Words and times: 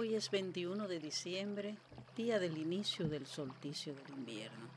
Hoy 0.00 0.14
es 0.14 0.30
21 0.30 0.86
de 0.86 1.00
diciembre, 1.00 1.76
día 2.14 2.38
del 2.38 2.56
inicio 2.56 3.08
del 3.08 3.26
solsticio 3.26 3.92
del 3.96 4.10
invierno. 4.10 4.68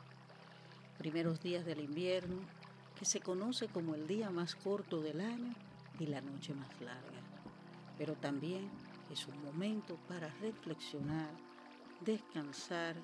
Primeros 0.98 1.40
días 1.40 1.64
del 1.64 1.80
invierno, 1.80 2.42
que 2.98 3.06
se 3.06 3.20
conoce 3.20 3.68
como 3.68 3.94
el 3.94 4.08
día 4.08 4.32
más 4.32 4.56
corto 4.56 5.00
del 5.00 5.22
año 5.22 5.54
y 6.00 6.08
la 6.08 6.22
noche 6.22 6.56
más 6.56 6.82
larga. 6.82 7.22
Pero 8.00 8.16
también 8.16 8.68
es 9.12 9.28
un 9.28 9.44
momento 9.44 9.96
para 10.08 10.28
reflexionar, 10.42 11.30
descansar, 12.04 12.96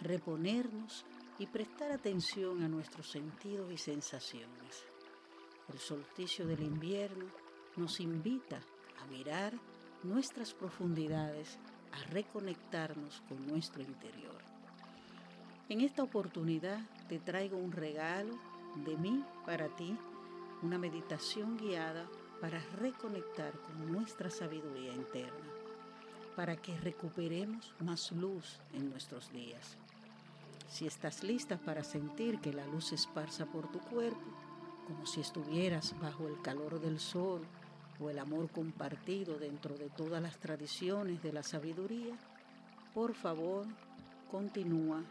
reponernos 0.00 1.04
y 1.38 1.44
prestar 1.48 1.92
atención 1.92 2.62
a 2.62 2.68
nuestros 2.68 3.10
sentidos 3.10 3.70
y 3.70 3.76
sensaciones. 3.76 4.86
El 5.70 5.78
solsticio 5.78 6.46
del 6.46 6.62
invierno 6.62 7.26
nos 7.76 8.00
invita 8.00 8.58
a 9.02 9.06
mirar 9.08 9.52
nuestras 10.02 10.54
profundidades, 10.54 11.58
a 11.92 12.10
reconectarnos 12.10 13.22
con 13.28 13.46
nuestro 13.46 13.82
interior. 13.82 14.38
En 15.68 15.80
esta 15.80 16.02
oportunidad 16.02 16.80
te 17.08 17.18
traigo 17.18 17.56
un 17.56 17.72
regalo 17.72 18.38
de 18.84 18.96
mí 18.96 19.24
para 19.44 19.68
ti, 19.76 19.96
una 20.62 20.78
meditación 20.78 21.56
guiada 21.56 22.06
para 22.40 22.60
reconectar 22.76 23.52
con 23.62 23.92
nuestra 23.92 24.30
sabiduría 24.30 24.92
interna, 24.92 25.46
para 26.36 26.56
que 26.56 26.76
recuperemos 26.78 27.74
más 27.80 28.12
luz 28.12 28.60
en 28.72 28.90
nuestros 28.90 29.32
días. 29.32 29.76
Si 30.68 30.86
estás 30.86 31.24
lista 31.24 31.58
para 31.58 31.82
sentir 31.82 32.40
que 32.40 32.52
la 32.52 32.66
luz 32.66 32.88
se 32.88 32.94
esparza 32.94 33.46
por 33.46 33.70
tu 33.70 33.80
cuerpo, 33.80 34.30
como 34.86 35.06
si 35.06 35.20
estuvieras 35.20 35.98
bajo 36.00 36.28
el 36.28 36.40
calor 36.42 36.80
del 36.80 37.00
sol, 37.00 37.42
o 38.00 38.10
el 38.10 38.18
amor 38.18 38.50
compartido 38.50 39.38
dentro 39.38 39.76
de 39.76 39.90
todas 39.90 40.22
las 40.22 40.38
tradiciones 40.38 41.22
de 41.22 41.32
la 41.32 41.42
sabiduría, 41.42 42.14
por 42.94 43.14
favor, 43.14 43.66
continúa 44.30 45.02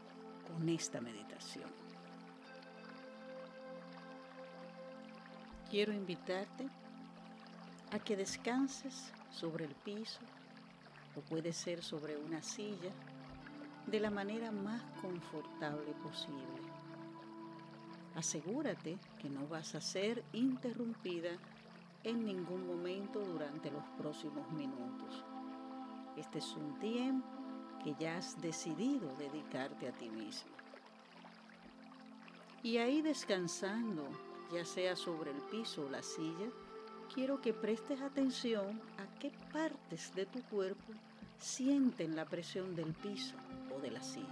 con 0.48 0.70
esta 0.70 1.02
meditación. 1.02 1.70
Quiero 5.70 5.92
invitarte 5.92 6.68
a 7.92 8.00
que 8.00 8.16
descanses 8.16 9.12
sobre 9.32 9.66
el 9.66 9.76
piso 9.76 10.20
o 11.16 11.22
puede 11.22 11.52
ser 11.52 11.84
sobre 11.84 12.16
una 12.18 12.42
silla 12.42 12.92
de 13.86 14.00
la 14.00 14.10
manera 14.10 14.52
más 14.52 14.82
confortable 15.02 15.92
posible. 16.04 16.62
Asegúrate 18.16 18.98
que 19.20 19.30
no 19.30 19.48
vas 19.48 19.76
a 19.76 19.82
ser 19.82 20.24
interrumpida 20.34 21.38
en 22.08 22.24
ningún 22.24 22.66
momento 22.66 23.20
durante 23.20 23.70
los 23.70 23.84
próximos 23.98 24.50
minutos. 24.54 25.26
Este 26.16 26.40
es 26.40 26.56
un 26.56 26.80
tiempo 26.80 27.28
que 27.84 27.96
ya 28.00 28.18
has 28.18 28.40
decidido 28.42 29.14
dedicarte 29.18 29.90
a 29.90 29.92
ti 29.92 30.10
mismo. 30.10 30.52
Y 32.64 32.78
ahí 32.78 33.02
descansando, 33.02 34.08
ya 34.54 34.64
sea 34.64 34.96
sobre 34.96 35.32
el 35.32 35.42
piso 35.52 35.86
o 35.86 35.90
la 35.90 36.02
silla, 36.02 36.48
quiero 37.14 37.42
que 37.42 37.54
prestes 37.54 38.02
atención 38.02 38.82
a 38.98 39.20
qué 39.20 39.32
partes 39.52 40.16
de 40.16 40.26
tu 40.26 40.42
cuerpo 40.44 40.94
sienten 41.38 42.16
la 42.16 42.26
presión 42.26 42.74
del 42.74 42.94
piso 42.94 43.36
o 43.76 43.82
de 43.82 43.92
la 43.92 44.02
silla. 44.02 44.28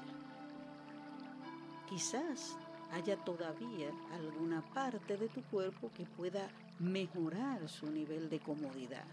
Quizás 1.90 2.58
haya 2.94 3.18
todavía 3.18 3.92
alguna 4.14 4.62
parte 4.74 5.18
de 5.18 5.28
tu 5.28 5.44
cuerpo 5.44 5.92
que 5.94 6.06
pueda 6.06 6.50
mejorar 6.80 7.68
su 7.70 7.90
nivel 7.90 8.30
de 8.30 8.40
comodidad, 8.40 9.06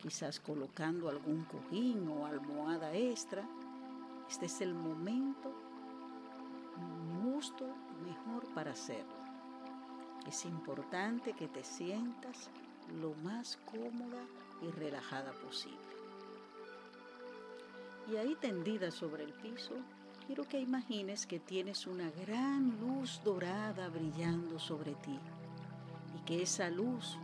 quizás 0.00 0.40
colocando 0.40 1.08
algún 1.08 1.44
cojín 1.44 2.08
o 2.08 2.26
almohada 2.26 2.94
extra. 2.94 3.46
Este 4.28 4.46
es 4.46 4.60
el 4.60 4.74
momento 4.74 5.52
justo 7.22 7.66
mejor 8.04 8.46
para 8.54 8.72
hacerlo. 8.72 9.18
Es 10.26 10.44
importante 10.44 11.32
que 11.32 11.48
te 11.48 11.64
sientas 11.64 12.50
lo 13.00 13.14
más 13.22 13.58
cómoda 13.70 14.22
y 14.62 14.70
relajada 14.70 15.32
posible. 15.32 15.78
Y 18.10 18.16
ahí 18.16 18.34
tendida 18.40 18.90
sobre 18.90 19.24
el 19.24 19.32
piso, 19.34 19.74
quiero 20.26 20.44
que 20.44 20.60
imagines 20.60 21.26
que 21.26 21.38
tienes 21.38 21.86
una 21.86 22.10
gran 22.10 22.78
luz 22.80 23.20
dorada 23.22 23.88
brillando 23.88 24.58
sobre 24.58 24.94
ti 24.94 25.18
y 26.18 26.24
que 26.24 26.42
esa 26.42 26.68
luz 26.68 27.16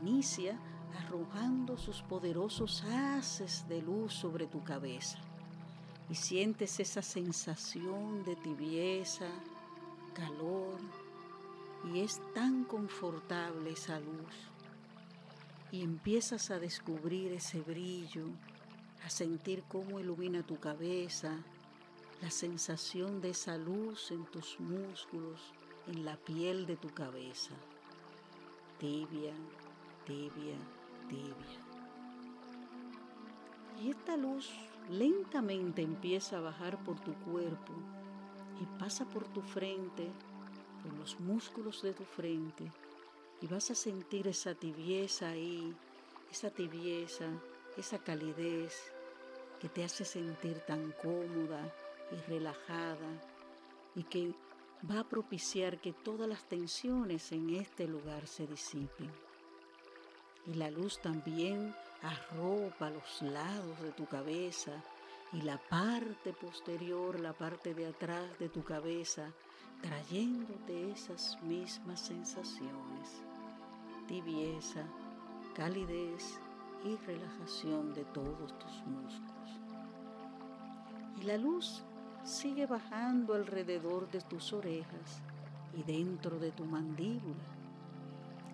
inicia 0.00 0.58
arrojando 0.98 1.76
sus 1.76 2.02
poderosos 2.02 2.82
haces 2.84 3.66
de 3.68 3.82
luz 3.82 4.14
sobre 4.14 4.46
tu 4.46 4.64
cabeza 4.64 5.18
y 6.10 6.14
sientes 6.14 6.80
esa 6.80 7.02
sensación 7.02 8.24
de 8.24 8.36
tibieza, 8.36 9.28
calor 10.14 10.78
y 11.92 12.00
es 12.00 12.20
tan 12.34 12.64
confortable 12.64 13.70
esa 13.70 14.00
luz 14.00 14.34
y 15.70 15.82
empiezas 15.82 16.50
a 16.50 16.58
descubrir 16.58 17.32
ese 17.32 17.60
brillo, 17.60 18.24
a 19.04 19.10
sentir 19.10 19.64
cómo 19.68 20.00
ilumina 20.00 20.42
tu 20.42 20.58
cabeza, 20.58 21.36
la 22.22 22.30
sensación 22.30 23.20
de 23.20 23.30
esa 23.30 23.58
luz 23.58 24.10
en 24.10 24.24
tus 24.26 24.58
músculos, 24.58 25.52
en 25.86 26.04
la 26.04 26.16
piel 26.16 26.66
de 26.66 26.76
tu 26.76 26.88
cabeza. 26.88 27.54
Tibia, 28.78 29.34
tibia, 30.06 30.56
tibia. 31.08 31.58
Y 33.82 33.90
esta 33.90 34.16
luz 34.16 34.50
lentamente 34.88 35.82
empieza 35.82 36.38
a 36.38 36.40
bajar 36.40 36.82
por 36.84 36.98
tu 37.00 37.12
cuerpo 37.14 37.72
y 38.60 38.78
pasa 38.78 39.04
por 39.04 39.24
tu 39.28 39.42
frente, 39.42 40.08
por 40.82 40.92
los 40.94 41.18
músculos 41.20 41.82
de 41.82 41.92
tu 41.92 42.04
frente, 42.04 42.70
y 43.40 43.46
vas 43.46 43.70
a 43.70 43.74
sentir 43.74 44.26
esa 44.28 44.54
tibieza 44.54 45.28
ahí, 45.28 45.74
esa 46.30 46.50
tibieza, 46.50 47.26
esa 47.76 47.98
calidez 47.98 48.92
que 49.60 49.68
te 49.68 49.84
hace 49.84 50.04
sentir 50.04 50.60
tan 50.66 50.92
cómoda, 51.02 51.72
y 52.10 52.30
relajada 52.30 53.08
y 53.94 54.02
que 54.04 54.34
va 54.88 55.00
a 55.00 55.08
propiciar 55.08 55.80
que 55.80 55.92
todas 55.92 56.28
las 56.28 56.44
tensiones 56.44 57.32
en 57.32 57.50
este 57.50 57.86
lugar 57.86 58.26
se 58.26 58.46
disipen. 58.46 59.10
Y 60.46 60.54
la 60.54 60.70
luz 60.70 61.00
también 61.00 61.74
arropa 62.02 62.90
los 62.90 63.22
lados 63.22 63.80
de 63.82 63.92
tu 63.92 64.06
cabeza 64.06 64.72
y 65.32 65.42
la 65.42 65.58
parte 65.58 66.32
posterior, 66.32 67.18
la 67.20 67.32
parte 67.32 67.74
de 67.74 67.86
atrás 67.86 68.38
de 68.38 68.48
tu 68.48 68.62
cabeza, 68.62 69.32
trayéndote 69.82 70.90
esas 70.90 71.40
mismas 71.42 72.00
sensaciones, 72.00 73.22
tibieza, 74.06 74.84
calidez 75.54 76.40
y 76.84 76.96
relajación 77.04 77.92
de 77.92 78.04
todos 78.06 78.58
tus 78.58 78.72
músculos. 78.86 79.50
Y 81.20 81.24
la 81.24 81.36
luz 81.36 81.82
sigue 82.24 82.66
bajando 82.66 83.34
alrededor 83.34 84.10
de 84.10 84.20
tus 84.20 84.52
orejas 84.52 85.22
y 85.76 85.82
dentro 85.82 86.38
de 86.38 86.50
tu 86.50 86.64
mandíbula. 86.64 87.34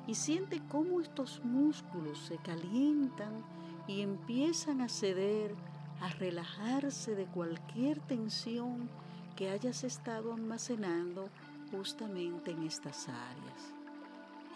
Y 0.07 0.15
siente 0.15 0.61
cómo 0.69 1.01
estos 1.01 1.43
músculos 1.45 2.19
se 2.19 2.37
calientan 2.39 3.45
y 3.87 4.03
empiezan 4.03 4.81
a 4.81 4.89
ceder, 4.89 5.55
a 6.01 6.09
relajarse 6.11 7.15
de 7.15 7.27
cualquier 7.27 8.01
tensión 8.01 8.89
que 9.37 9.51
hayas 9.51 9.85
estado 9.85 10.33
almacenando 10.33 11.29
justamente 11.71 12.51
en 12.51 12.65
estas 12.65 13.09
áreas. 13.09 13.75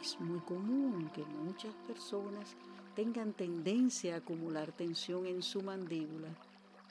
Es 0.01 0.21
muy 0.21 0.41
común 0.41 1.11
que 1.15 1.25
muchas 1.25 1.75
personas 1.87 2.57
tengan 2.95 3.33
tendencia 3.33 4.15
a 4.15 4.19
acumular 4.19 4.73
tensión 4.73 5.27
en 5.27 5.43
su 5.43 5.63
mandíbula, 5.63 6.29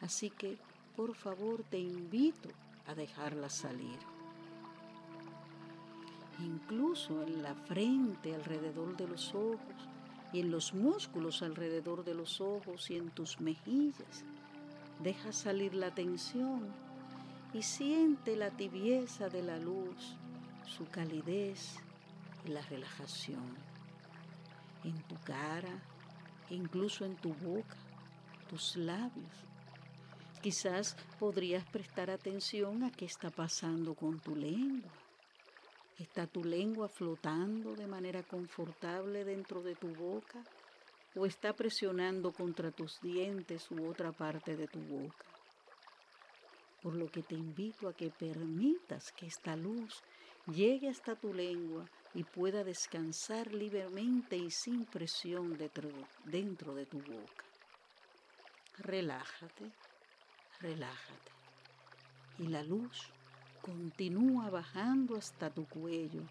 así 0.02 0.30
que 0.30 0.58
por 0.98 1.14
favor 1.14 1.64
te 1.70 1.78
invito 1.78 2.50
a 2.88 2.96
dejarla 2.96 3.50
salir. 3.50 4.00
Incluso 6.40 7.22
en 7.22 7.44
la 7.44 7.54
frente, 7.54 8.34
alrededor 8.34 8.98
de 8.98 9.08
los 9.08 9.36
ojos, 9.36 9.88
y 10.34 10.40
en 10.40 10.50
los 10.50 10.74
músculos 10.74 11.44
alrededor 11.44 12.04
de 12.04 12.16
los 12.16 12.42
ojos 12.42 12.90
y 12.90 12.98
en 12.98 13.12
tus 13.12 13.40
mejillas. 13.40 14.26
Deja 15.04 15.32
salir 15.32 15.76
la 15.76 15.94
tensión 15.94 16.64
y 17.54 17.62
siente 17.62 18.36
la 18.36 18.50
tibieza 18.50 19.30
de 19.30 19.44
la 19.44 19.60
luz, 19.60 20.16
su 20.66 20.86
calidez 20.90 21.76
y 22.44 22.50
la 22.50 22.62
relajación. 22.64 23.56
En 24.84 25.00
tu 25.04 25.16
cara, 25.24 25.80
incluso 26.50 27.06
en 27.06 27.16
tu 27.16 27.36
boca, 27.36 27.78
tus 28.50 28.76
labios, 28.76 29.48
Quizás 30.48 30.96
podrías 31.20 31.66
prestar 31.66 32.10
atención 32.10 32.86
a 32.86 32.90
qué 32.90 33.04
está 33.04 33.30
pasando 33.30 33.96
con 33.96 34.22
tu 34.22 34.34
lengua. 34.34 34.90
¿Está 36.00 36.26
tu 36.26 36.42
lengua 36.42 36.88
flotando 36.88 37.76
de 37.76 37.86
manera 37.86 38.24
confortable 38.24 39.26
dentro 39.26 39.62
de 39.62 39.76
tu 39.76 39.94
boca 39.94 40.42
o 41.18 41.26
está 41.26 41.52
presionando 41.52 42.32
contra 42.32 42.72
tus 42.72 43.02
dientes 43.02 43.70
u 43.72 43.90
otra 43.90 44.14
parte 44.14 44.56
de 44.56 44.70
tu 44.70 44.80
boca. 44.80 45.26
Por 46.82 46.96
lo 46.96 47.12
que 47.12 47.24
te 47.24 47.36
invito 47.36 47.90
a 47.90 47.94
que 47.94 48.10
permitas 48.10 49.12
que 49.12 49.26
esta 49.26 49.58
luz 49.58 50.02
llegue 50.46 50.88
hasta 50.88 51.18
tu 51.18 51.34
lengua 51.34 51.90
y 52.14 52.24
pueda 52.24 52.64
descansar 52.64 53.54
libremente 53.54 54.38
y 54.38 54.50
sin 54.50 54.86
presión 54.86 55.58
dentro 56.24 56.74
de 56.74 56.86
tu 56.86 57.00
boca. 57.00 57.44
Relájate, 58.78 59.74
relájate. 60.60 61.32
Y 62.40 62.48
la 62.48 62.64
luz 62.64 63.10
continúa 63.62 64.50
bajando 64.50 65.16
hasta 65.18 65.50
tu 65.50 65.66
cuello 65.66 66.22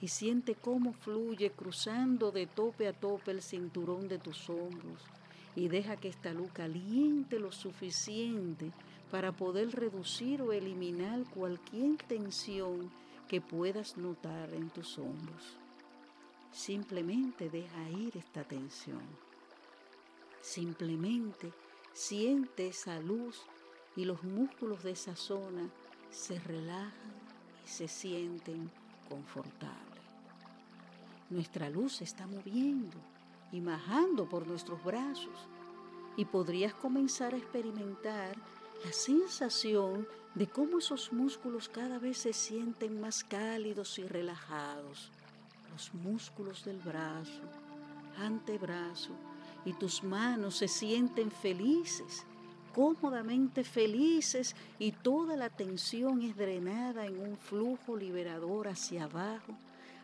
y 0.00 0.08
siente 0.08 0.54
cómo 0.54 0.92
fluye 0.92 1.50
cruzando 1.50 2.30
de 2.30 2.46
tope 2.46 2.88
a 2.88 2.92
tope 2.92 3.32
el 3.32 3.42
cinturón 3.42 4.08
de 4.08 4.18
tus 4.18 4.48
hombros 4.48 5.02
y 5.56 5.68
deja 5.68 5.96
que 5.96 6.08
esta 6.08 6.32
luz 6.32 6.52
caliente 6.52 7.38
lo 7.38 7.50
suficiente 7.50 8.70
para 9.10 9.32
poder 9.32 9.70
reducir 9.70 10.40
o 10.42 10.52
eliminar 10.52 11.24
cualquier 11.34 11.96
tensión 11.96 12.90
que 13.26 13.40
puedas 13.40 13.96
notar 13.96 14.54
en 14.54 14.70
tus 14.70 14.98
hombros. 14.98 15.56
Simplemente 16.52 17.50
deja 17.50 17.90
ir 17.90 18.16
esta 18.16 18.44
tensión. 18.44 19.02
Simplemente 20.40 21.52
siente 21.92 22.68
esa 22.68 23.00
luz 23.00 23.42
y 23.96 24.04
los 24.04 24.22
músculos 24.22 24.82
de 24.82 24.92
esa 24.92 25.16
zona 25.16 25.68
se 26.10 26.38
relajan 26.40 27.12
y 27.64 27.68
se 27.68 27.88
sienten 27.88 28.70
confortables. 29.08 30.02
Nuestra 31.30 31.68
luz 31.68 31.96
se 31.96 32.04
está 32.04 32.26
moviendo 32.26 32.96
y 33.52 33.60
bajando 33.60 34.28
por 34.28 34.46
nuestros 34.46 34.82
brazos 34.82 35.48
y 36.16 36.24
podrías 36.24 36.74
comenzar 36.74 37.34
a 37.34 37.36
experimentar 37.36 38.36
la 38.84 38.92
sensación 38.92 40.06
de 40.34 40.46
cómo 40.46 40.78
esos 40.78 41.12
músculos 41.12 41.68
cada 41.68 41.98
vez 41.98 42.18
se 42.18 42.32
sienten 42.32 43.00
más 43.00 43.24
cálidos 43.24 43.98
y 43.98 44.06
relajados. 44.06 45.10
Los 45.70 45.92
músculos 45.94 46.64
del 46.64 46.78
brazo, 46.78 47.42
antebrazo 48.16 49.10
y 49.64 49.72
tus 49.74 50.02
manos 50.02 50.56
se 50.56 50.68
sienten 50.68 51.30
felices, 51.30 52.24
cómodamente 52.74 53.64
felices 53.64 54.54
y 54.78 54.92
toda 54.92 55.36
la 55.36 55.50
tensión 55.50 56.22
es 56.22 56.36
drenada 56.36 57.06
en 57.06 57.18
un 57.20 57.36
flujo 57.36 57.96
liberador 57.96 58.68
hacia 58.68 59.04
abajo 59.04 59.54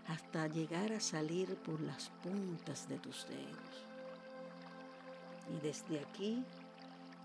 hasta 0.08 0.48
llegar 0.48 0.92
a 0.92 1.00
salir 1.00 1.54
por 1.56 1.80
las 1.80 2.10
puntas 2.22 2.88
de 2.88 2.98
tus 2.98 3.26
dedos. 3.26 3.86
Y 5.54 5.60
desde 5.62 6.00
aquí, 6.00 6.42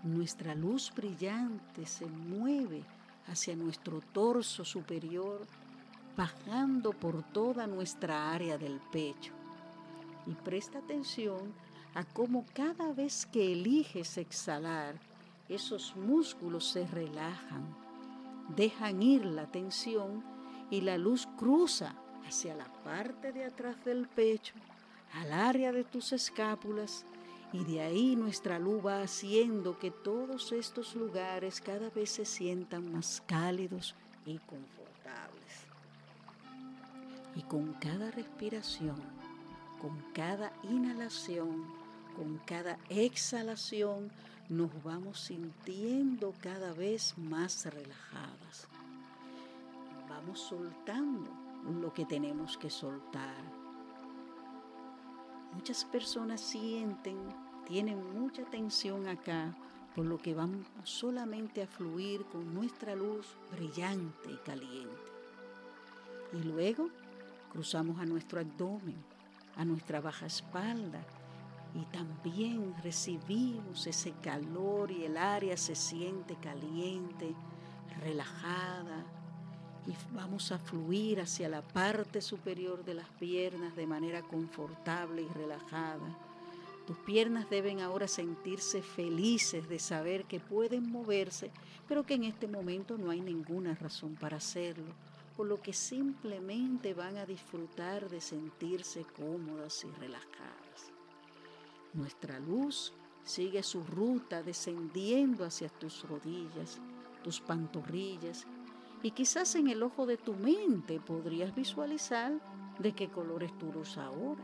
nuestra 0.02 0.54
luz 0.54 0.92
brillante 0.94 1.86
se 1.86 2.06
mueve 2.06 2.82
hacia 3.26 3.54
nuestro 3.54 4.00
torso 4.00 4.64
superior, 4.64 5.46
bajando 6.16 6.92
por 6.92 7.22
toda 7.32 7.66
nuestra 7.66 8.32
área 8.32 8.58
del 8.58 8.80
pecho. 8.92 9.32
Y 10.26 10.32
presta 10.32 10.78
atención 10.78 11.52
a 11.94 12.04
cómo 12.04 12.44
cada 12.54 12.92
vez 12.92 13.26
que 13.26 13.52
eliges 13.52 14.16
exhalar, 14.18 14.94
esos 15.50 15.96
músculos 15.96 16.64
se 16.64 16.86
relajan, 16.86 17.76
dejan 18.56 19.02
ir 19.02 19.24
la 19.24 19.46
tensión 19.50 20.24
y 20.70 20.80
la 20.80 20.96
luz 20.96 21.28
cruza 21.36 21.94
hacia 22.26 22.54
la 22.54 22.72
parte 22.84 23.32
de 23.32 23.44
atrás 23.44 23.84
del 23.84 24.06
pecho, 24.06 24.54
al 25.12 25.32
área 25.32 25.72
de 25.72 25.82
tus 25.82 26.12
escápulas, 26.12 27.04
y 27.52 27.64
de 27.64 27.80
ahí 27.80 28.14
nuestra 28.14 28.60
luz 28.60 28.86
va 28.86 29.02
haciendo 29.02 29.76
que 29.76 29.90
todos 29.90 30.52
estos 30.52 30.94
lugares 30.94 31.60
cada 31.60 31.90
vez 31.90 32.10
se 32.10 32.24
sientan 32.24 32.92
más 32.92 33.20
cálidos 33.26 33.96
y 34.24 34.38
confortables. 34.38 35.66
Y 37.34 37.42
con 37.42 37.72
cada 37.74 38.12
respiración, 38.12 39.02
con 39.80 40.00
cada 40.12 40.52
inhalación, 40.62 41.64
con 42.20 42.36
cada 42.44 42.76
exhalación, 42.90 44.10
nos 44.50 44.70
vamos 44.82 45.20
sintiendo 45.20 46.34
cada 46.42 46.74
vez 46.74 47.16
más 47.16 47.64
relajadas. 47.64 48.68
Vamos 50.06 50.38
soltando 50.38 51.30
lo 51.80 51.90
que 51.94 52.04
tenemos 52.04 52.58
que 52.58 52.68
soltar. 52.68 53.42
Muchas 55.54 55.82
personas 55.86 56.42
sienten, 56.42 57.16
tienen 57.66 58.20
mucha 58.20 58.44
tensión 58.44 59.08
acá, 59.08 59.56
por 59.96 60.04
lo 60.04 60.18
que 60.18 60.34
vamos 60.34 60.66
solamente 60.84 61.62
a 61.62 61.66
fluir 61.66 62.26
con 62.26 62.52
nuestra 62.52 62.94
luz 62.94 63.28
brillante 63.50 64.30
y 64.30 64.36
caliente. 64.44 65.10
Y 66.34 66.42
luego 66.42 66.90
cruzamos 67.50 67.98
a 67.98 68.04
nuestro 68.04 68.40
abdomen, 68.40 69.02
a 69.56 69.64
nuestra 69.64 70.02
baja 70.02 70.26
espalda, 70.26 71.02
también 72.22 72.74
recibimos 72.82 73.86
ese 73.86 74.12
calor 74.22 74.90
y 74.90 75.04
el 75.04 75.16
área 75.16 75.56
se 75.56 75.74
siente 75.74 76.36
caliente, 76.36 77.34
relajada, 78.02 79.06
y 79.86 79.94
vamos 80.14 80.52
a 80.52 80.58
fluir 80.58 81.22
hacia 81.22 81.48
la 81.48 81.62
parte 81.62 82.20
superior 82.20 82.84
de 82.84 82.92
las 82.92 83.08
piernas 83.18 83.74
de 83.74 83.86
manera 83.86 84.20
confortable 84.20 85.22
y 85.22 85.28
relajada. 85.28 86.14
Tus 86.86 86.98
piernas 86.98 87.48
deben 87.48 87.80
ahora 87.80 88.06
sentirse 88.06 88.82
felices 88.82 89.66
de 89.68 89.78
saber 89.78 90.24
que 90.24 90.40
pueden 90.40 90.90
moverse, 90.90 91.50
pero 91.88 92.04
que 92.04 92.14
en 92.14 92.24
este 92.24 92.46
momento 92.46 92.98
no 92.98 93.10
hay 93.10 93.22
ninguna 93.22 93.74
razón 93.74 94.14
para 94.16 94.36
hacerlo, 94.36 94.92
por 95.38 95.46
lo 95.46 95.62
que 95.62 95.72
simplemente 95.72 96.92
van 96.92 97.16
a 97.16 97.24
disfrutar 97.24 98.10
de 98.10 98.20
sentirse 98.20 99.06
cómodas 99.16 99.84
y 99.84 99.90
relajadas. 99.98 100.59
Nuestra 101.92 102.38
luz 102.38 102.92
sigue 103.24 103.62
su 103.62 103.82
ruta 103.82 104.42
descendiendo 104.42 105.44
hacia 105.44 105.68
tus 105.68 106.08
rodillas, 106.08 106.78
tus 107.22 107.40
pantorrillas 107.40 108.46
y 109.02 109.10
quizás 109.12 109.54
en 109.54 109.68
el 109.68 109.82
ojo 109.82 110.06
de 110.06 110.16
tu 110.16 110.34
mente 110.34 111.00
podrías 111.00 111.54
visualizar 111.54 112.32
de 112.78 112.92
qué 112.92 113.08
color 113.08 113.42
es 113.42 113.56
tu 113.58 113.72
luz 113.72 113.96
ahora. 113.98 114.42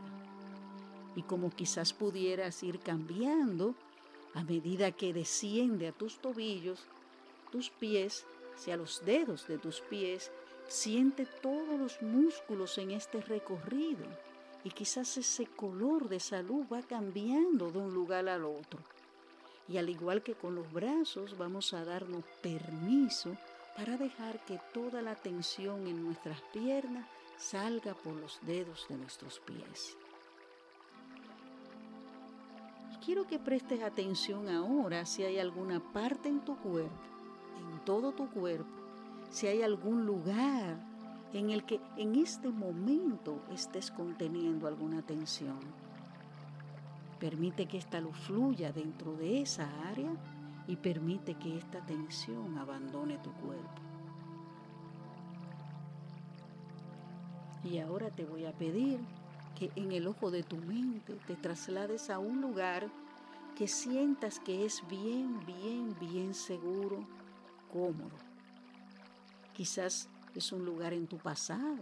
Y 1.15 1.23
como 1.23 1.49
quizás 1.49 1.93
pudieras 1.93 2.61
ir 2.63 2.79
cambiando 2.79 3.75
a 4.33 4.43
medida 4.43 4.91
que 4.91 5.13
desciende 5.13 5.87
a 5.87 5.91
tus 5.91 6.19
tobillos, 6.19 6.85
tus 7.51 7.69
pies, 7.69 8.25
hacia 8.55 8.77
los 8.77 9.03
dedos 9.05 9.47
de 9.47 9.57
tus 9.57 9.81
pies, 9.81 10.31
siente 10.67 11.25
todos 11.41 11.79
los 11.79 12.01
músculos 12.01 12.77
en 12.77 12.91
este 12.91 13.21
recorrido. 13.21 14.05
Y 14.67 14.71
quizás 14.71 15.15
ese 15.15 15.45
color 15.45 16.09
de 16.09 16.19
salud 16.19 16.65
va 16.69 16.81
cambiando 16.81 17.71
de 17.71 17.79
un 17.79 17.93
lugar 17.93 18.27
al 18.27 18.43
otro. 18.43 18.81
Y 19.69 19.77
al 19.77 19.87
igual 19.87 20.21
que 20.23 20.33
con 20.33 20.55
los 20.55 20.69
brazos, 20.73 21.37
vamos 21.37 21.73
a 21.73 21.85
darnos 21.85 22.25
permiso 22.41 23.37
para 23.77 23.95
dejar 23.95 24.43
que 24.43 24.59
toda 24.73 25.01
la 25.01 25.15
tensión 25.15 25.87
en 25.87 26.03
nuestras 26.03 26.41
piernas 26.51 27.07
salga 27.37 27.93
por 27.93 28.13
los 28.15 28.41
dedos 28.41 28.85
de 28.89 28.97
nuestros 28.97 29.39
pies. 29.39 29.95
Quiero 33.05 33.25
que 33.25 33.39
prestes 33.39 33.81
atención 33.81 34.49
ahora 34.49 35.05
si 35.05 35.23
hay 35.23 35.39
alguna 35.39 35.79
parte 35.79 36.27
en 36.27 36.41
tu 36.41 36.57
cuerpo, 36.57 36.91
en 37.71 37.85
todo 37.85 38.11
tu 38.11 38.29
cuerpo, 38.31 38.67
si 39.31 39.47
hay 39.47 39.61
algún 39.61 40.05
lugar 40.05 40.75
en 41.37 41.51
el 41.51 41.65
que 41.65 41.79
en 41.97 42.15
este 42.15 42.49
momento 42.49 43.43
estés 43.51 43.91
conteniendo 43.91 44.67
alguna 44.67 45.03
tensión. 45.03 45.59
Permite 47.19 47.67
que 47.67 47.77
esta 47.77 48.01
luz 48.01 48.17
fluya 48.17 48.71
dentro 48.71 49.13
de 49.13 49.41
esa 49.41 49.69
área 49.87 50.09
y 50.67 50.75
permite 50.77 51.35
que 51.35 51.55
esta 51.55 51.85
tensión 51.85 52.57
abandone 52.57 53.19
tu 53.19 53.31
cuerpo. 53.33 53.81
Y 57.63 57.77
ahora 57.79 58.09
te 58.09 58.25
voy 58.25 58.45
a 58.45 58.53
pedir 58.53 58.99
que 59.53 59.71
en 59.75 59.91
el 59.91 60.07
ojo 60.07 60.31
de 60.31 60.41
tu 60.41 60.57
mente 60.57 61.19
te 61.27 61.35
traslades 61.35 62.09
a 62.09 62.17
un 62.17 62.41
lugar 62.41 62.89
que 63.55 63.67
sientas 63.67 64.39
que 64.39 64.65
es 64.65 64.81
bien, 64.87 65.39
bien, 65.45 65.95
bien 65.99 66.33
seguro, 66.33 67.05
cómodo. 67.71 68.17
Quizás 69.53 70.09
es 70.37 70.51
un 70.51 70.65
lugar 70.65 70.93
en 70.93 71.07
tu 71.07 71.17
pasado. 71.17 71.77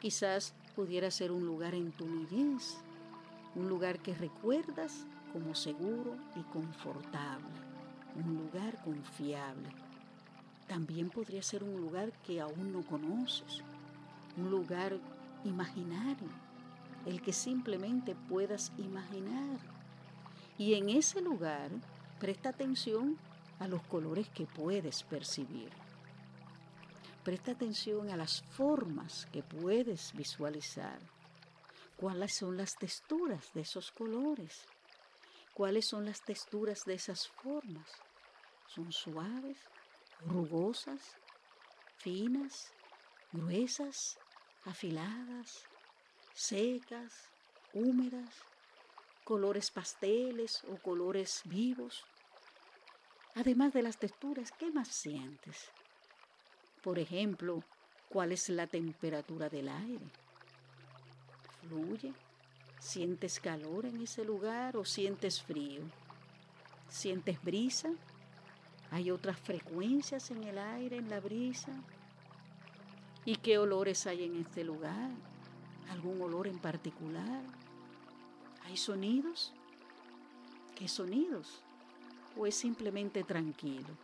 Quizás 0.00 0.54
pudiera 0.76 1.10
ser 1.10 1.32
un 1.32 1.46
lugar 1.46 1.74
en 1.74 1.92
tu 1.92 2.06
niñez. 2.06 2.76
Un 3.54 3.68
lugar 3.68 4.00
que 4.00 4.14
recuerdas 4.14 5.06
como 5.32 5.54
seguro 5.54 6.16
y 6.36 6.42
confortable 6.52 7.74
un 8.16 8.36
lugar 8.36 8.80
confiable. 8.82 9.68
También 10.68 11.10
podría 11.10 11.42
ser 11.42 11.62
un 11.62 11.80
lugar 11.80 12.12
que 12.24 12.40
aún 12.40 12.72
no 12.72 12.82
conoces, 12.82 13.62
un 14.36 14.50
lugar 14.50 14.98
imaginario, 15.44 16.28
el 17.06 17.20
que 17.20 17.32
simplemente 17.32 18.14
puedas 18.28 18.72
imaginar. 18.78 19.58
Y 20.56 20.74
en 20.74 20.88
ese 20.88 21.20
lugar, 21.20 21.70
presta 22.18 22.50
atención 22.50 23.18
a 23.58 23.68
los 23.68 23.82
colores 23.82 24.28
que 24.30 24.46
puedes 24.46 25.02
percibir. 25.02 25.70
Presta 27.24 27.52
atención 27.52 28.10
a 28.10 28.18
las 28.18 28.42
formas 28.42 29.26
que 29.32 29.42
puedes 29.42 30.12
visualizar. 30.12 30.98
¿Cuáles 31.96 32.34
son 32.34 32.58
las 32.58 32.76
texturas 32.76 33.50
de 33.54 33.62
esos 33.62 33.90
colores? 33.92 34.66
¿Cuáles 35.54 35.86
son 35.86 36.04
las 36.04 36.20
texturas 36.20 36.84
de 36.84 36.92
esas 36.92 37.26
formas? 37.28 37.88
¿Son 38.66 38.92
suaves, 38.92 39.56
rugosas, 40.26 41.16
finas, 41.96 42.74
gruesas, 43.32 44.18
afiladas, 44.66 45.64
secas, 46.34 47.30
húmedas, 47.72 48.34
colores 49.24 49.70
pasteles 49.70 50.62
o 50.64 50.76
colores 50.76 51.40
vivos? 51.46 52.04
Además 53.34 53.72
de 53.72 53.80
las 53.80 53.96
texturas, 53.96 54.52
¿qué 54.52 54.70
más 54.70 54.88
sientes? 54.88 55.72
Por 56.84 56.98
ejemplo, 56.98 57.62
¿cuál 58.10 58.32
es 58.32 58.50
la 58.50 58.66
temperatura 58.66 59.48
del 59.48 59.70
aire? 59.70 60.04
¿Fluye? 61.62 62.12
¿Sientes 62.78 63.40
calor 63.40 63.86
en 63.86 64.02
ese 64.02 64.22
lugar 64.22 64.76
o 64.76 64.84
sientes 64.84 65.42
frío? 65.42 65.80
¿Sientes 66.90 67.42
brisa? 67.42 67.88
¿Hay 68.90 69.10
otras 69.10 69.40
frecuencias 69.40 70.30
en 70.30 70.44
el 70.44 70.58
aire, 70.58 70.98
en 70.98 71.08
la 71.08 71.20
brisa? 71.20 71.72
¿Y 73.24 73.36
qué 73.36 73.56
olores 73.56 74.06
hay 74.06 74.24
en 74.24 74.36
este 74.36 74.62
lugar? 74.62 75.10
¿Algún 75.88 76.20
olor 76.20 76.46
en 76.46 76.58
particular? 76.58 77.42
¿Hay 78.66 78.76
sonidos? 78.76 79.54
¿Qué 80.76 80.86
sonidos? 80.86 81.62
¿O 82.36 82.46
es 82.46 82.54
simplemente 82.54 83.24
tranquilo? 83.24 83.96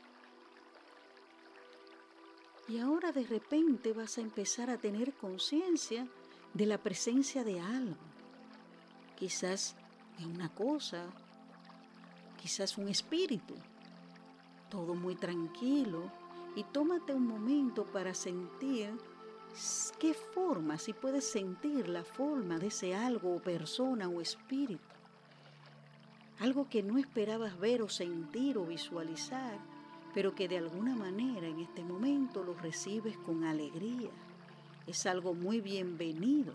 Y 2.70 2.78
ahora 2.78 3.10
de 3.10 3.24
repente 3.24 3.92
vas 3.92 4.16
a 4.18 4.20
empezar 4.20 4.70
a 4.70 4.78
tener 4.78 5.12
conciencia 5.14 6.06
de 6.54 6.66
la 6.66 6.78
presencia 6.78 7.42
de 7.42 7.58
algo. 7.58 7.96
Quizás 9.16 9.74
es 10.16 10.24
una 10.24 10.48
cosa, 10.50 11.04
quizás 12.40 12.78
un 12.78 12.88
espíritu. 12.88 13.54
Todo 14.68 14.94
muy 14.94 15.16
tranquilo. 15.16 16.12
Y 16.54 16.62
tómate 16.62 17.12
un 17.12 17.26
momento 17.26 17.86
para 17.86 18.14
sentir 18.14 18.96
qué 19.98 20.14
forma, 20.14 20.78
si 20.78 20.92
puedes 20.92 21.28
sentir 21.28 21.88
la 21.88 22.04
forma 22.04 22.60
de 22.60 22.68
ese 22.68 22.94
algo 22.94 23.34
o 23.34 23.42
persona 23.42 24.08
o 24.08 24.20
espíritu. 24.20 24.94
Algo 26.38 26.68
que 26.68 26.84
no 26.84 26.98
esperabas 26.98 27.58
ver 27.58 27.82
o 27.82 27.88
sentir 27.88 28.58
o 28.58 28.64
visualizar 28.64 29.58
pero 30.14 30.34
que 30.34 30.48
de 30.48 30.58
alguna 30.58 30.96
manera 30.96 31.46
en 31.46 31.60
este 31.60 31.84
momento 31.84 32.42
lo 32.42 32.54
recibes 32.54 33.16
con 33.18 33.44
alegría. 33.44 34.10
Es 34.86 35.06
algo 35.06 35.34
muy 35.34 35.60
bienvenido. 35.60 36.54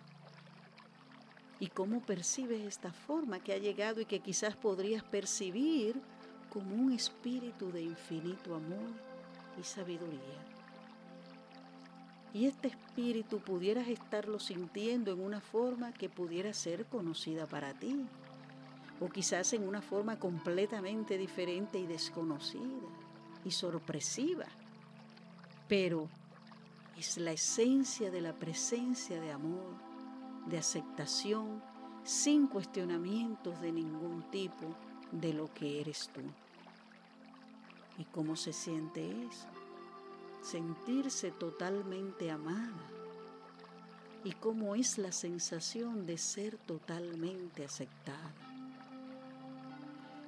¿Y 1.59 1.67
cómo 1.67 2.01
percibes 2.01 2.61
esta 2.61 2.91
forma 2.91 3.39
que 3.39 3.53
ha 3.53 3.57
llegado 3.57 4.01
y 4.01 4.05
que 4.05 4.19
quizás 4.19 4.57
podrías 4.57 5.03
percibir 5.03 6.01
como 6.49 6.75
un 6.75 6.91
espíritu 6.91 7.71
de 7.71 7.81
infinito 7.81 8.55
amor 8.55 8.91
y 9.57 9.63
sabiduría? 9.63 10.19
Y 12.33 12.47
este 12.47 12.67
espíritu 12.67 13.39
pudieras 13.39 13.87
estarlo 13.87 14.39
sintiendo 14.39 15.13
en 15.13 15.21
una 15.21 15.39
forma 15.39 15.93
que 15.93 16.09
pudiera 16.09 16.53
ser 16.53 16.85
conocida 16.87 17.45
para 17.45 17.73
ti, 17.73 18.05
o 18.99 19.07
quizás 19.07 19.53
en 19.53 19.65
una 19.65 19.81
forma 19.81 20.19
completamente 20.19 21.17
diferente 21.17 21.79
y 21.79 21.85
desconocida 21.85 23.04
y 23.45 23.51
sorpresiva, 23.51 24.47
pero 25.69 26.09
es 26.97 27.17
la 27.17 27.31
esencia 27.31 28.11
de 28.11 28.21
la 28.21 28.33
presencia 28.33 29.21
de 29.21 29.31
amor, 29.31 29.75
de 30.47 30.57
aceptación, 30.57 31.63
sin 32.03 32.47
cuestionamientos 32.47 33.59
de 33.61 33.71
ningún 33.71 34.29
tipo 34.29 34.75
de 35.11 35.33
lo 35.33 35.53
que 35.53 35.79
eres 35.81 36.09
tú. 36.13 36.21
¿Y 37.97 38.05
cómo 38.05 38.35
se 38.35 38.53
siente 38.53 39.09
eso? 39.23 39.47
Sentirse 40.41 41.31
totalmente 41.31 42.29
amada. 42.29 42.89
¿Y 44.23 44.33
cómo 44.33 44.75
es 44.75 44.97
la 44.97 45.11
sensación 45.11 46.05
de 46.05 46.17
ser 46.17 46.57
totalmente 46.57 47.63
aceptada? 47.63 48.33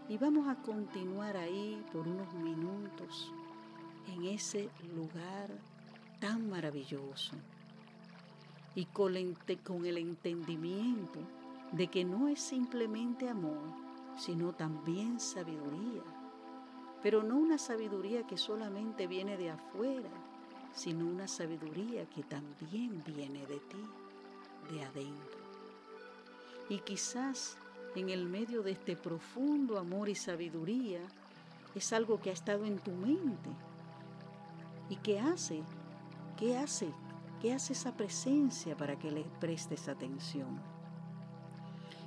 Y 0.09 0.17
vamos 0.17 0.47
a 0.47 0.55
continuar 0.55 1.35
ahí 1.35 1.83
por 1.91 2.07
unos 2.07 2.33
minutos 2.35 3.31
en 4.07 4.23
ese 4.25 4.69
lugar 4.95 5.49
tan 6.21 6.49
maravilloso. 6.49 7.35
Y 8.73 8.85
con 8.85 9.15
el 9.17 9.97
entendimiento 9.97 11.19
de 11.73 11.87
que 11.87 12.05
no 12.05 12.29
es 12.29 12.39
simplemente 12.39 13.27
amor, 13.27 13.61
sino 14.17 14.53
también 14.53 15.19
sabiduría. 15.19 16.03
Pero 17.03 17.21
no 17.21 17.35
una 17.35 17.57
sabiduría 17.57 18.25
que 18.25 18.37
solamente 18.37 19.07
viene 19.07 19.35
de 19.35 19.51
afuera, 19.51 20.09
sino 20.73 21.05
una 21.05 21.27
sabiduría 21.27 22.05
que 22.05 22.23
también 22.23 23.03
viene 23.05 23.45
de 23.45 23.59
ti, 23.59 23.83
de 24.71 24.83
adentro. 24.85 25.37
Y 26.69 26.79
quizás 26.79 27.57
en 27.97 28.09
el 28.09 28.25
medio 28.27 28.61
de 28.61 28.71
este 28.71 28.95
profundo 28.95 29.79
amor 29.79 30.07
y 30.07 30.15
sabiduría 30.15 30.99
es 31.73 31.93
algo 31.93 32.21
que 32.21 32.29
ha 32.29 32.33
estado 32.33 32.65
en 32.65 32.77
tu 32.77 32.91
mente. 32.91 33.49
¿Y 34.89 34.97
qué 34.97 35.19
hace? 35.19 35.63
¿Qué 36.37 36.55
hace? 36.55 36.91
¿Qué 37.41 37.53
hace 37.53 37.73
esa 37.73 37.95
presencia 37.97 38.77
para 38.77 38.97
que 38.99 39.11
le 39.11 39.23
prestes 39.39 39.87
atención? 39.87 40.61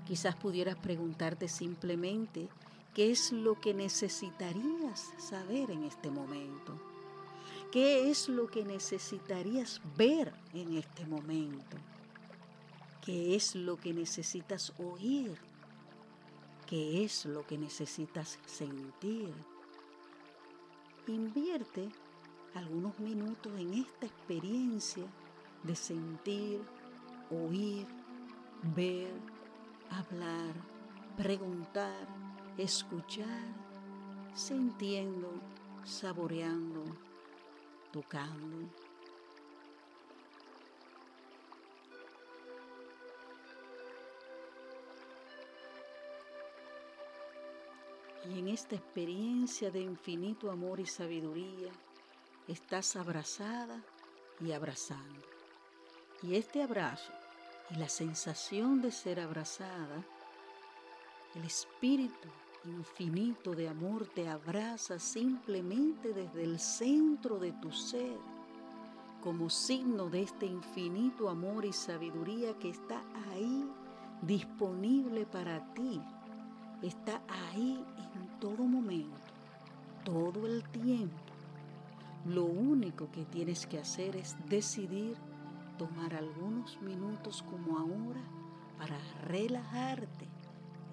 Quizás 0.06 0.36
pudieras 0.36 0.76
preguntarte 0.76 1.48
simplemente 1.48 2.48
qué 2.94 3.10
es 3.10 3.32
lo 3.32 3.60
que 3.60 3.74
necesitarías 3.74 5.12
saber 5.18 5.70
en 5.70 5.84
este 5.84 6.10
momento. 6.10 6.80
¿Qué 7.72 8.10
es 8.10 8.28
lo 8.28 8.48
que 8.48 8.64
necesitarías 8.64 9.80
ver 9.96 10.32
en 10.52 10.76
este 10.76 11.04
momento? 11.06 11.76
¿Qué 13.04 13.34
es 13.34 13.54
lo 13.54 13.76
que 13.76 13.92
necesitas 13.92 14.72
oír 14.78 15.49
qué 16.70 17.02
es 17.02 17.26
lo 17.26 17.44
que 17.44 17.58
necesitas 17.58 18.38
sentir. 18.46 19.34
Invierte 21.08 21.88
algunos 22.54 22.96
minutos 23.00 23.52
en 23.58 23.74
esta 23.74 24.06
experiencia 24.06 25.04
de 25.64 25.74
sentir, 25.74 26.60
oír, 27.28 27.88
ver, 28.76 29.10
hablar, 29.90 30.54
preguntar, 31.16 32.06
escuchar, 32.56 33.52
sintiendo, 34.32 35.28
saboreando, 35.82 36.84
tocando. 37.90 38.68
Y 48.30 48.38
en 48.38 48.48
esta 48.48 48.76
experiencia 48.76 49.70
de 49.70 49.80
infinito 49.80 50.50
amor 50.50 50.78
y 50.78 50.86
sabiduría, 50.86 51.72
estás 52.46 52.94
abrazada 52.94 53.82
y 54.40 54.52
abrazando. 54.52 55.20
Y 56.22 56.36
este 56.36 56.62
abrazo 56.62 57.12
y 57.70 57.74
la 57.76 57.88
sensación 57.88 58.82
de 58.82 58.92
ser 58.92 59.18
abrazada, 59.18 60.04
el 61.34 61.44
espíritu 61.44 62.28
infinito 62.64 63.52
de 63.52 63.68
amor 63.68 64.06
te 64.06 64.28
abraza 64.28 64.98
simplemente 64.98 66.12
desde 66.12 66.44
el 66.44 66.60
centro 66.60 67.38
de 67.38 67.52
tu 67.52 67.72
ser, 67.72 68.18
como 69.24 69.50
signo 69.50 70.08
de 70.08 70.22
este 70.22 70.46
infinito 70.46 71.28
amor 71.28 71.64
y 71.64 71.72
sabiduría 71.72 72.56
que 72.58 72.70
está 72.70 73.02
ahí 73.32 73.64
disponible 74.22 75.26
para 75.26 75.72
ti 75.74 76.00
está 76.82 77.20
ahí 77.28 77.84
en 78.14 78.40
todo 78.40 78.64
momento, 78.64 79.18
todo 80.04 80.46
el 80.46 80.62
tiempo. 80.70 81.16
Lo 82.26 82.44
único 82.44 83.10
que 83.10 83.24
tienes 83.24 83.66
que 83.66 83.78
hacer 83.78 84.16
es 84.16 84.36
decidir 84.48 85.16
tomar 85.78 86.14
algunos 86.14 86.80
minutos 86.82 87.42
como 87.42 87.78
ahora 87.78 88.20
para 88.78 88.98
relajarte 89.24 90.28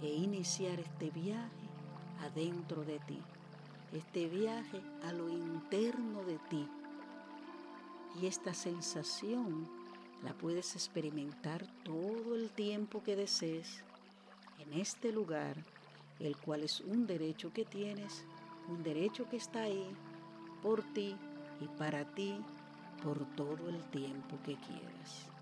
e 0.02 0.14
iniciar 0.14 0.80
este 0.80 1.10
viaje 1.10 1.68
adentro 2.22 2.84
de 2.84 3.00
ti, 3.00 3.20
este 3.92 4.28
viaje 4.28 4.82
a 5.04 5.12
lo 5.12 5.30
interno 5.30 6.24
de 6.24 6.38
ti. 6.50 6.68
Y 8.22 8.26
esta 8.26 8.54
sensación 8.54 9.68
la 10.24 10.34
puedes 10.34 10.76
experimentar 10.76 11.68
todo 11.84 12.36
el 12.36 12.50
tiempo 12.50 13.04
que 13.04 13.16
desees 13.16 13.84
en 14.60 14.74
este 14.74 15.12
lugar, 15.12 15.56
el 16.20 16.38
cual 16.38 16.64
es 16.64 16.82
un 16.82 17.06
derecho 17.06 17.52
que 17.54 17.66
tienes, 17.66 18.26
un 18.68 18.84
derecho 18.84 19.28
que 19.30 19.38
está 19.38 19.64
ahí 19.64 19.96
por 20.62 20.84
ti 20.94 21.16
y 21.60 21.68
para 21.78 22.04
ti 22.14 22.40
por 23.04 23.26
todo 23.36 23.70
el 23.70 23.84
tiempo 23.90 24.40
que 24.44 24.56
quieras. 24.56 25.37